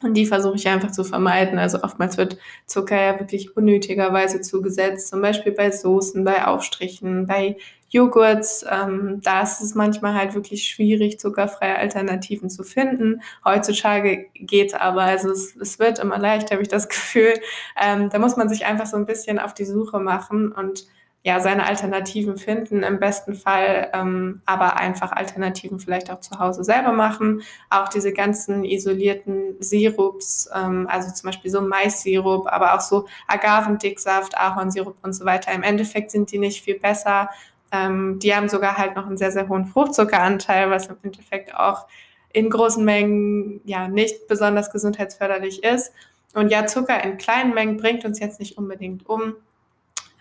Und 0.00 0.14
die 0.14 0.26
versuche 0.26 0.54
ich 0.54 0.68
einfach 0.68 0.92
zu 0.92 1.02
vermeiden. 1.02 1.58
Also 1.58 1.82
oftmals 1.82 2.16
wird 2.16 2.38
Zucker 2.66 3.00
ja 3.00 3.18
wirklich 3.18 3.56
unnötigerweise 3.56 4.40
zugesetzt, 4.40 5.08
zum 5.08 5.20
Beispiel 5.20 5.52
bei 5.52 5.72
Soßen, 5.72 6.22
bei 6.22 6.46
Aufstrichen, 6.46 7.26
bei 7.26 7.56
Joghurts. 7.90 8.64
Ähm, 8.70 9.20
da 9.24 9.42
ist 9.42 9.60
es 9.60 9.74
manchmal 9.74 10.14
halt 10.14 10.34
wirklich 10.34 10.68
schwierig, 10.68 11.18
zuckerfreie 11.18 11.76
Alternativen 11.76 12.48
zu 12.48 12.62
finden. 12.62 13.22
Heutzutage 13.44 14.26
geht's 14.34 14.74
aber, 14.74 15.02
also 15.02 15.30
es, 15.30 15.56
es 15.56 15.80
wird 15.80 15.98
immer 15.98 16.18
leichter, 16.18 16.52
habe 16.52 16.62
ich 16.62 16.68
das 16.68 16.88
Gefühl. 16.88 17.34
Ähm, 17.80 18.08
da 18.10 18.20
muss 18.20 18.36
man 18.36 18.48
sich 18.48 18.66
einfach 18.66 18.86
so 18.86 18.96
ein 18.96 19.06
bisschen 19.06 19.40
auf 19.40 19.52
die 19.52 19.64
Suche 19.64 19.98
machen 19.98 20.52
und 20.52 20.86
ja, 21.28 21.40
seine 21.40 21.66
Alternativen 21.66 22.38
finden, 22.38 22.82
im 22.82 22.98
besten 22.98 23.34
Fall 23.34 23.90
ähm, 23.92 24.40
aber 24.46 24.78
einfach 24.78 25.12
Alternativen 25.12 25.78
vielleicht 25.78 26.10
auch 26.10 26.20
zu 26.20 26.38
Hause 26.38 26.64
selber 26.64 26.92
machen. 26.92 27.42
Auch 27.68 27.88
diese 27.88 28.14
ganzen 28.14 28.64
isolierten 28.64 29.56
Sirups, 29.60 30.48
ähm, 30.54 30.88
also 30.90 31.12
zum 31.12 31.26
Beispiel 31.26 31.50
so 31.50 31.60
Maissirup, 31.60 32.50
aber 32.50 32.74
auch 32.74 32.80
so 32.80 33.06
Agavendicksaft, 33.26 34.38
Ahornsirup 34.38 34.96
und 35.02 35.12
so 35.12 35.26
weiter. 35.26 35.52
Im 35.52 35.62
Endeffekt 35.62 36.12
sind 36.12 36.32
die 36.32 36.38
nicht 36.38 36.64
viel 36.64 36.80
besser. 36.80 37.28
Ähm, 37.72 38.18
die 38.20 38.34
haben 38.34 38.48
sogar 38.48 38.78
halt 38.78 38.96
noch 38.96 39.04
einen 39.04 39.18
sehr, 39.18 39.30
sehr 39.30 39.50
hohen 39.50 39.66
Fruchtzuckeranteil, 39.66 40.70
was 40.70 40.86
im 40.86 40.96
Endeffekt 41.02 41.54
auch 41.54 41.84
in 42.32 42.48
großen 42.48 42.82
Mengen 42.82 43.60
ja 43.66 43.86
nicht 43.86 44.28
besonders 44.28 44.72
gesundheitsförderlich 44.72 45.62
ist. 45.62 45.92
Und 46.32 46.48
ja, 46.48 46.64
Zucker 46.64 47.04
in 47.04 47.18
kleinen 47.18 47.52
Mengen 47.52 47.76
bringt 47.76 48.06
uns 48.06 48.18
jetzt 48.18 48.40
nicht 48.40 48.56
unbedingt 48.56 49.06
um 49.06 49.34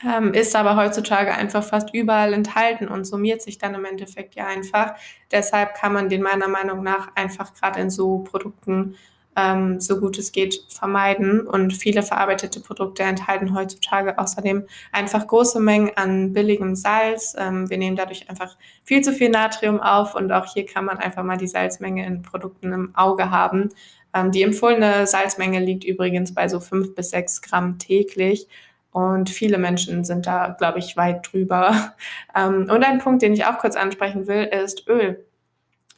ähm, 0.06 0.34
ist 0.34 0.56
aber 0.56 0.76
heutzutage 0.76 1.34
einfach 1.34 1.64
fast 1.64 1.94
überall 1.94 2.34
enthalten 2.34 2.88
und 2.88 3.06
summiert 3.06 3.42
sich 3.42 3.58
dann 3.58 3.76
im 3.76 3.86
Endeffekt 3.86 4.36
ja 4.36 4.46
einfach. 4.48 4.96
Deshalb 5.32 5.76
kann 5.76 5.94
man 5.94 6.10
den 6.10 6.22
meiner 6.22 6.48
Meinung 6.48 6.84
nach 6.84 7.10
einfach 7.16 7.54
gerade 7.54 7.80
in 7.80 7.90
so 7.90 8.20
Produkten 8.20 8.96
ähm, 9.38 9.80
so 9.80 10.00
gut 10.00 10.18
es 10.18 10.32
geht 10.32 10.66
vermeiden. 10.68 11.42
Und 11.42 11.72
viele 11.74 12.02
verarbeitete 12.02 12.60
Produkte 12.60 13.04
enthalten 13.04 13.56
heutzutage 13.56 14.18
außerdem 14.18 14.66
einfach 14.92 15.28
große 15.28 15.60
Mengen 15.60 15.92
an 15.96 16.34
billigem 16.34 16.76
Salz. 16.76 17.36
Ähm, 17.38 17.70
wir 17.70 17.78
nehmen 17.78 17.96
dadurch 17.96 18.30
einfach 18.30 18.58
viel 18.84 19.02
zu 19.02 19.14
viel 19.14 19.30
Natrium 19.30 19.80
auf 19.80 20.16
und 20.16 20.32
auch 20.32 20.52
hier 20.52 20.66
kann 20.66 20.86
man 20.86 20.98
einfach 20.98 21.24
mal 21.24 21.38
die 21.38 21.48
Salzmenge 21.48 22.06
in 22.06 22.24
Produkten 22.24 22.74
im 22.74 22.96
Auge 22.96 23.30
haben. 23.30 23.70
Ähm, 24.14 24.32
die 24.32 24.42
empfohlene 24.42 25.06
Salzmenge 25.06 25.60
liegt 25.60 25.84
übrigens 25.84 26.34
bei 26.34 26.50
so 26.50 26.60
fünf 26.60 26.96
bis 26.96 27.12
sechs 27.12 27.42
Gramm 27.42 27.78
täglich. 27.78 28.48
Und 28.92 29.30
viele 29.30 29.58
Menschen 29.58 30.04
sind 30.04 30.26
da, 30.26 30.56
glaube 30.58 30.80
ich, 30.80 30.98
weit 30.98 31.32
drüber. 31.32 31.94
Ähm, 32.36 32.70
und 32.70 32.84
ein 32.84 33.00
Punkt, 33.00 33.24
den 33.24 33.34
ich 33.34 33.46
auch 33.46 33.58
kurz 33.58 33.76
ansprechen 33.76 34.28
will, 34.28 34.44
ist 34.44 34.88
Öl. 34.88 35.26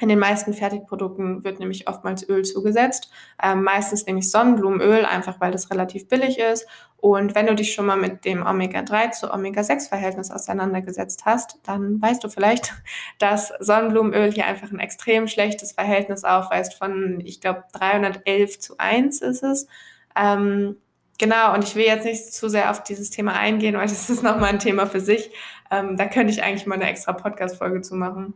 In 0.01 0.08
den 0.08 0.19
meisten 0.19 0.53
Fertigprodukten 0.53 1.43
wird 1.43 1.60
nämlich 1.60 1.89
oftmals 1.89 2.27
Öl 2.29 2.46
zugesetzt, 2.46 3.12
ähm, 3.43 3.63
meistens 3.63 4.05
nämlich 4.05 4.31
Sonnenblumenöl, 4.31 5.03
einfach 5.03 5.41
weil 5.41 5.51
das 5.51 5.69
relativ 5.69 6.08
billig 6.08 6.39
ist. 6.39 6.65
Und 6.96 7.36
wenn 7.36 7.48
du 7.48 7.55
dich 7.55 7.74
schon 7.74 7.86
mal 7.86 7.98
mit 7.98 8.24
dem 8.24 8.46
Omega-3 8.46 9.12
zu 9.12 9.34
Omega-6-Verhältnis 9.34 10.31
auseinandergesetzt 10.31 11.25
hast, 11.25 11.60
dann 11.63 12.01
weißt 12.01 12.24
du 12.24 12.29
vielleicht, 12.29 12.74
dass 13.19 13.51
Sonnenblumenöl 13.60 14.31
hier 14.31 14.46
einfach 14.46 14.72
ein 14.72 14.79
extrem 14.79 15.27
schlechtes 15.27 15.74
Verhältnis 15.74 16.24
aufweist 16.24 16.75
von, 16.75 17.19
ich 17.19 17.41
glaube, 17.41 17.65
311 17.74 18.60
zu 18.60 18.77
1 18.77 19.22
ist 19.22 19.43
es. 19.43 19.67
Ähm, 20.15 20.77
Genau, 21.20 21.54
und 21.54 21.66
ich 21.66 21.76
will 21.76 21.86
jetzt 21.86 22.06
nicht 22.06 22.34
zu 22.34 22.50
sehr 22.50 22.72
auf 22.72 22.82
dieses 22.82 23.12
Thema 23.12 23.34
eingehen, 23.34 23.76
weil 23.76 23.82
das 23.88 24.10
ist 24.10 24.24
nochmal 24.24 24.50
ein 24.50 24.60
Thema 24.60 24.88
für 24.88 25.02
sich. 25.02 25.30
Ähm, 25.70 25.98
da 25.98 26.08
könnte 26.08 26.34
ich 26.34 26.42
eigentlich 26.42 26.66
mal 26.66 26.76
eine 26.76 26.90
extra 26.90 27.14
Podcast-Folge 27.14 27.82
zu 27.82 27.94
machen. 27.94 28.34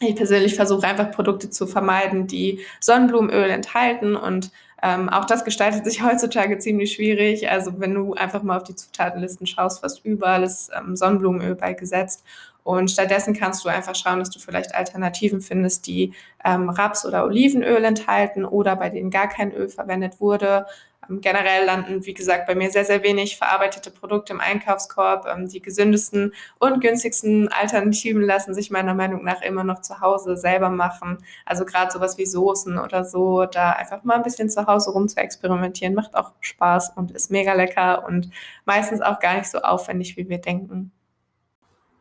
Ich 0.00 0.16
persönlich 0.16 0.56
versuche 0.56 0.86
einfach 0.86 1.12
Produkte 1.12 1.50
zu 1.50 1.68
vermeiden, 1.68 2.26
die 2.26 2.60
Sonnenblumenöl 2.80 3.48
enthalten 3.50 4.16
und 4.16 4.50
ähm, 4.82 5.08
auch 5.08 5.24
das 5.24 5.44
gestaltet 5.44 5.84
sich 5.84 6.02
heutzutage 6.04 6.58
ziemlich 6.58 6.94
schwierig. 6.94 7.48
Also 7.50 7.78
wenn 7.78 7.94
du 7.94 8.14
einfach 8.14 8.42
mal 8.42 8.56
auf 8.56 8.64
die 8.64 8.74
Zutatenlisten 8.74 9.46
schaust, 9.46 9.80
fast 9.80 10.04
überall 10.04 10.42
ist 10.42 10.70
ähm, 10.76 10.96
Sonnenblumenöl 10.96 11.54
beigesetzt. 11.54 12.24
Und 12.64 12.90
stattdessen 12.90 13.34
kannst 13.34 13.62
du 13.64 13.68
einfach 13.68 13.94
schauen, 13.94 14.20
dass 14.20 14.30
du 14.30 14.38
vielleicht 14.38 14.74
Alternativen 14.74 15.42
findest, 15.42 15.86
die 15.86 16.14
ähm, 16.42 16.70
Raps- 16.70 17.04
oder 17.04 17.24
Olivenöl 17.24 17.84
enthalten 17.84 18.46
oder 18.46 18.74
bei 18.76 18.88
denen 18.88 19.10
gar 19.10 19.28
kein 19.28 19.52
Öl 19.52 19.68
verwendet 19.68 20.18
wurde. 20.18 20.66
Ähm, 21.08 21.20
generell 21.20 21.64
landen, 21.64 22.04
wie 22.06 22.14
gesagt, 22.14 22.46
bei 22.46 22.54
mir 22.54 22.70
sehr, 22.70 22.84
sehr 22.84 23.02
wenig 23.02 23.36
verarbeitete 23.36 23.90
Produkte 23.90 24.32
im 24.32 24.40
Einkaufskorb. 24.40 25.26
Ähm, 25.26 25.48
die 25.48 25.60
gesündesten 25.60 26.32
und 26.58 26.80
günstigsten 26.80 27.48
Alternativen 27.48 28.22
lassen 28.22 28.54
sich 28.54 28.70
meiner 28.70 28.94
Meinung 28.94 29.24
nach 29.24 29.42
immer 29.42 29.64
noch 29.64 29.80
zu 29.80 30.00
Hause 30.00 30.36
selber 30.36 30.70
machen. 30.70 31.18
Also 31.46 31.64
gerade 31.64 31.92
sowas 31.92 32.18
wie 32.18 32.26
Soßen 32.26 32.78
oder 32.78 33.04
so, 33.04 33.46
da 33.46 33.70
einfach 33.72 34.04
mal 34.04 34.16
ein 34.16 34.22
bisschen 34.22 34.50
zu 34.50 34.66
Hause 34.66 34.90
rum 34.90 35.08
zu 35.08 35.16
experimentieren, 35.16 35.94
macht 35.94 36.14
auch 36.14 36.32
Spaß 36.40 36.92
und 36.96 37.10
ist 37.12 37.30
mega 37.30 37.54
lecker 37.54 38.04
und 38.06 38.30
meistens 38.64 39.00
auch 39.00 39.20
gar 39.20 39.36
nicht 39.36 39.50
so 39.50 39.58
aufwendig, 39.58 40.16
wie 40.16 40.28
wir 40.28 40.38
denken. 40.38 40.92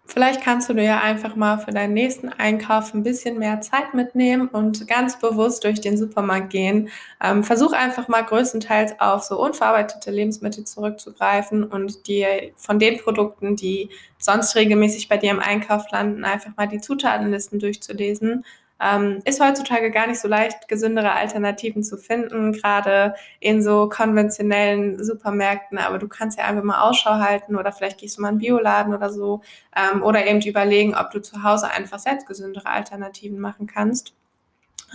Vielleicht 0.06 0.42
kannst 0.42 0.70
du 0.70 0.74
dir 0.74 0.84
ja 0.84 1.00
einfach 1.00 1.36
mal 1.36 1.58
für 1.58 1.72
deinen 1.72 1.94
nächsten 1.94 2.30
Einkauf 2.30 2.94
ein 2.94 3.04
bisschen 3.04 3.40
mehr 3.40 3.62
Zeit 3.62 3.94
mitnehmen 3.94 4.48
und 4.50 4.86
ganz 4.88 5.18
bewusst 5.18 5.64
durch 5.64 5.80
den 5.80 5.98
Supermarkt 5.98 6.50
gehen. 6.50 6.90
Ähm, 7.24 7.44
versuch 7.44 7.72
einfach 7.72 8.10
mal 8.10 8.22
größtenteils 8.22 9.00
auf 9.00 9.24
so 9.24 9.42
unverarbeitete 9.42 10.12
Lebensmittel 10.12 10.66
zurückzugreifen 10.66 11.64
und 11.64 12.06
dir 12.08 12.52
von 12.58 12.80
den 12.80 13.00
Produkten, 13.00 13.56
die 13.56 13.90
sonst 14.18 14.56
regelmäßig 14.56 15.08
bei 15.08 15.18
dir 15.18 15.32
im 15.32 15.40
Einkauf 15.40 15.90
landen, 15.90 16.26
einfach 16.26 16.52
mal 16.58 16.68
die 16.68 16.82
Zutatenlisten 16.82 17.60
durchzulesen 17.60 18.44
ähm, 18.84 19.22
ist 19.26 19.40
heutzutage 19.40 19.92
gar 19.92 20.08
nicht 20.08 20.20
so 20.20 20.28
leicht, 20.28 20.68
gesündere 20.68 21.14
Alternativen 21.14 21.84
zu 21.84 21.98
finden, 21.98 22.52
gerade 22.52 23.16
in 23.40 23.62
so 23.62 23.88
konventionellen 23.90 25.04
Supermärkten. 25.04 25.78
Aber 25.78 26.00
du 26.00 26.08
kannst 26.08 26.38
ja 26.38 26.46
einfach 26.46 26.64
mal 26.64 26.82
Ausschau 26.82 27.16
halten 27.16 27.56
oder 27.56 27.72
vielleicht 27.72 28.00
gehst 28.00 28.18
du 28.18 28.22
mal 28.22 28.30
in 28.30 28.34
einen 28.34 28.40
Bioladen 28.40 28.94
oder 28.94 29.12
so 29.12 29.42
ähm, 29.76 30.04
oder 30.04 30.26
eben 30.28 30.42
überlegen, 30.42 30.96
ob 30.96 31.12
du 31.12 31.22
zu 31.22 31.44
Hause 31.44 31.70
einfach 31.72 32.00
selbst 32.00 32.28
gesündere 32.28 32.68
Alternativen 32.68 33.40
machen 33.40 33.68
kannst. 33.68 34.14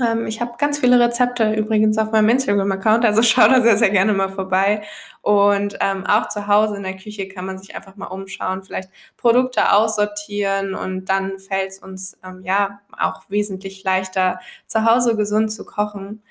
Ähm, 0.04 0.26
ich 0.26 0.40
habe 0.40 0.52
ganz 0.58 0.78
viele 0.78 1.00
Rezepte 1.00 1.52
übrigens 1.54 1.98
auf 1.98 2.12
meinem 2.12 2.28
Instagram-Account, 2.28 3.04
also 3.04 3.22
schau 3.22 3.48
da 3.48 3.60
sehr, 3.62 3.76
sehr 3.76 3.90
gerne 3.90 4.12
mal 4.12 4.28
vorbei. 4.28 4.82
Und 5.22 5.76
ähm, 5.80 6.06
auch 6.06 6.28
zu 6.28 6.46
Hause 6.46 6.76
in 6.76 6.84
der 6.84 6.96
Küche 6.96 7.28
kann 7.28 7.44
man 7.44 7.58
sich 7.58 7.74
einfach 7.74 7.96
mal 7.96 8.06
umschauen, 8.06 8.62
vielleicht 8.62 8.90
Produkte 9.16 9.72
aussortieren 9.72 10.74
und 10.74 11.06
dann 11.06 11.38
fällt 11.38 11.70
es 11.70 11.78
uns 11.80 12.16
ähm, 12.24 12.42
ja 12.44 12.80
auch 12.96 13.28
wesentlich 13.28 13.82
leichter, 13.84 14.40
zu 14.66 14.84
Hause 14.84 15.16
gesund 15.16 15.52
zu 15.52 15.64
kochen. 15.64 16.22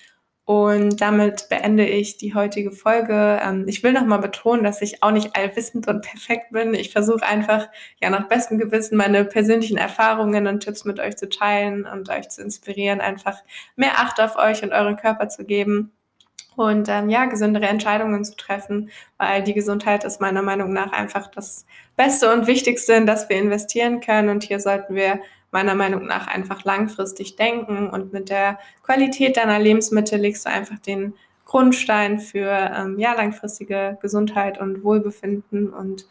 Und 0.47 1.01
damit 1.01 1.49
beende 1.49 1.85
ich 1.85 2.15
die 2.15 2.33
heutige 2.33 2.71
Folge. 2.71 3.37
Ähm, 3.43 3.65
ich 3.67 3.83
will 3.83 3.91
nochmal 3.91 4.19
betonen, 4.19 4.63
dass 4.63 4.81
ich 4.81 5.03
auch 5.03 5.11
nicht 5.11 5.35
allwissend 5.35 5.89
und 5.89 6.03
perfekt 6.03 6.51
bin. 6.51 6.73
Ich 6.73 6.93
versuche 6.93 7.23
einfach, 7.23 7.67
ja, 8.01 8.09
nach 8.09 8.29
bestem 8.29 8.57
Gewissen 8.57 8.95
meine 8.95 9.25
persönlichen 9.25 9.77
Erfahrungen 9.77 10.47
und 10.47 10.61
Tipps 10.61 10.85
mit 10.85 11.01
euch 11.01 11.17
zu 11.17 11.27
teilen 11.27 11.85
und 11.85 12.07
euch 12.09 12.29
zu 12.29 12.41
inspirieren, 12.41 13.01
einfach 13.01 13.43
mehr 13.75 13.99
Acht 13.99 14.21
auf 14.21 14.37
euch 14.37 14.63
und 14.63 14.71
euren 14.71 14.95
Körper 14.95 15.27
zu 15.27 15.43
geben 15.43 15.91
und 16.55 16.87
ähm, 16.87 17.09
ja, 17.09 17.25
gesündere 17.25 17.67
Entscheidungen 17.67 18.23
zu 18.23 18.37
treffen, 18.37 18.89
weil 19.17 19.43
die 19.43 19.53
Gesundheit 19.53 20.05
ist 20.05 20.21
meiner 20.21 20.43
Meinung 20.43 20.71
nach 20.71 20.93
einfach 20.93 21.27
das 21.27 21.65
Beste 21.97 22.31
und 22.31 22.47
Wichtigste, 22.47 22.93
in 22.93 23.05
das 23.05 23.27
wir 23.27 23.35
investieren 23.35 23.99
können. 23.99 24.29
Und 24.29 24.43
hier 24.43 24.61
sollten 24.61 24.95
wir 24.95 25.19
meiner 25.57 25.73
Meinung 25.73 26.05
nach 26.05 26.27
einfach 26.27 26.63
langfristig 26.65 27.35
denken 27.35 27.89
und 27.89 28.13
mit 28.13 28.29
der 28.29 28.59
Qualität 28.83 29.37
deiner 29.37 29.57
Lebensmittel 29.57 30.19
legst 30.19 30.45
du 30.45 30.51
einfach 30.51 30.77
den 30.77 31.15
Grundstein 31.45 32.19
für 32.19 32.51
ähm, 32.75 32.99
ja, 32.99 33.13
langfristige 33.13 33.97
Gesundheit 33.99 34.59
und 34.59 34.83
Wohlbefinden 34.83 35.73
und 35.73 36.05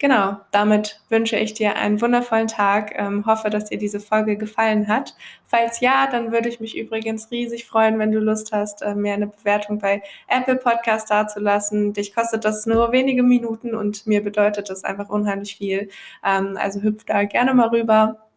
Genau, 0.00 0.38
damit 0.50 1.02
wünsche 1.10 1.36
ich 1.36 1.52
dir 1.52 1.76
einen 1.76 2.00
wundervollen 2.00 2.46
Tag. 2.48 2.94
Ähm, 2.96 3.26
hoffe, 3.26 3.50
dass 3.50 3.66
dir 3.66 3.76
diese 3.76 4.00
Folge 4.00 4.38
gefallen 4.38 4.88
hat. 4.88 5.14
Falls 5.44 5.80
ja, 5.80 6.08
dann 6.10 6.32
würde 6.32 6.48
ich 6.48 6.58
mich 6.58 6.74
übrigens 6.78 7.30
riesig 7.30 7.66
freuen, 7.66 7.98
wenn 7.98 8.10
du 8.10 8.18
Lust 8.18 8.50
hast, 8.50 8.80
äh, 8.80 8.94
mir 8.94 9.12
eine 9.12 9.26
Bewertung 9.26 9.78
bei 9.78 10.02
Apple 10.26 10.56
Podcast 10.56 11.10
dazulassen. 11.10 11.92
Dich 11.92 12.14
kostet 12.14 12.46
das 12.46 12.64
nur 12.64 12.92
wenige 12.92 13.22
Minuten 13.22 13.74
und 13.74 14.06
mir 14.06 14.22
bedeutet 14.24 14.70
das 14.70 14.84
einfach 14.84 15.10
unheimlich 15.10 15.56
viel. 15.56 15.90
Ähm, 16.24 16.56
also 16.58 16.80
hüpf 16.80 17.04
da 17.04 17.24
gerne 17.24 17.52
mal 17.52 17.68
rüber. 17.68 18.29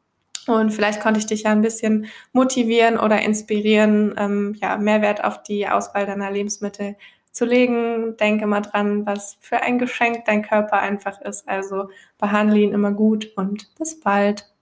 Und 0.48 0.72
vielleicht 0.72 1.02
konnte 1.02 1.20
ich 1.20 1.26
dich 1.26 1.44
ja 1.44 1.52
ein 1.52 1.62
bisschen 1.62 2.08
motivieren 2.34 2.98
oder 3.00 3.22
inspirieren, 3.22 4.14
ähm, 4.18 4.56
ja, 4.62 4.78
Mehrwert 4.78 5.24
auf 5.24 5.42
die 5.44 5.68
Auswahl 5.68 6.06
deiner 6.06 6.32
Lebensmittel 6.32 6.96
zu 7.32 7.46
legen. 7.46 8.16
Denke 8.18 8.46
mal 8.48 8.62
dran, 8.62 9.06
was 9.06 9.38
für 9.40 9.62
ein 9.62 9.80
Geschenk 9.80 10.26
dein 10.26 10.44
Körper 10.44 10.80
einfach 10.80 11.20
ist. 11.22 11.48
Also 11.48 11.90
behandle 12.18 12.60
ihn 12.60 12.74
immer 12.74 12.92
gut 12.92 13.32
und 13.36 13.74
bis 13.78 14.00
bald. 14.00 14.53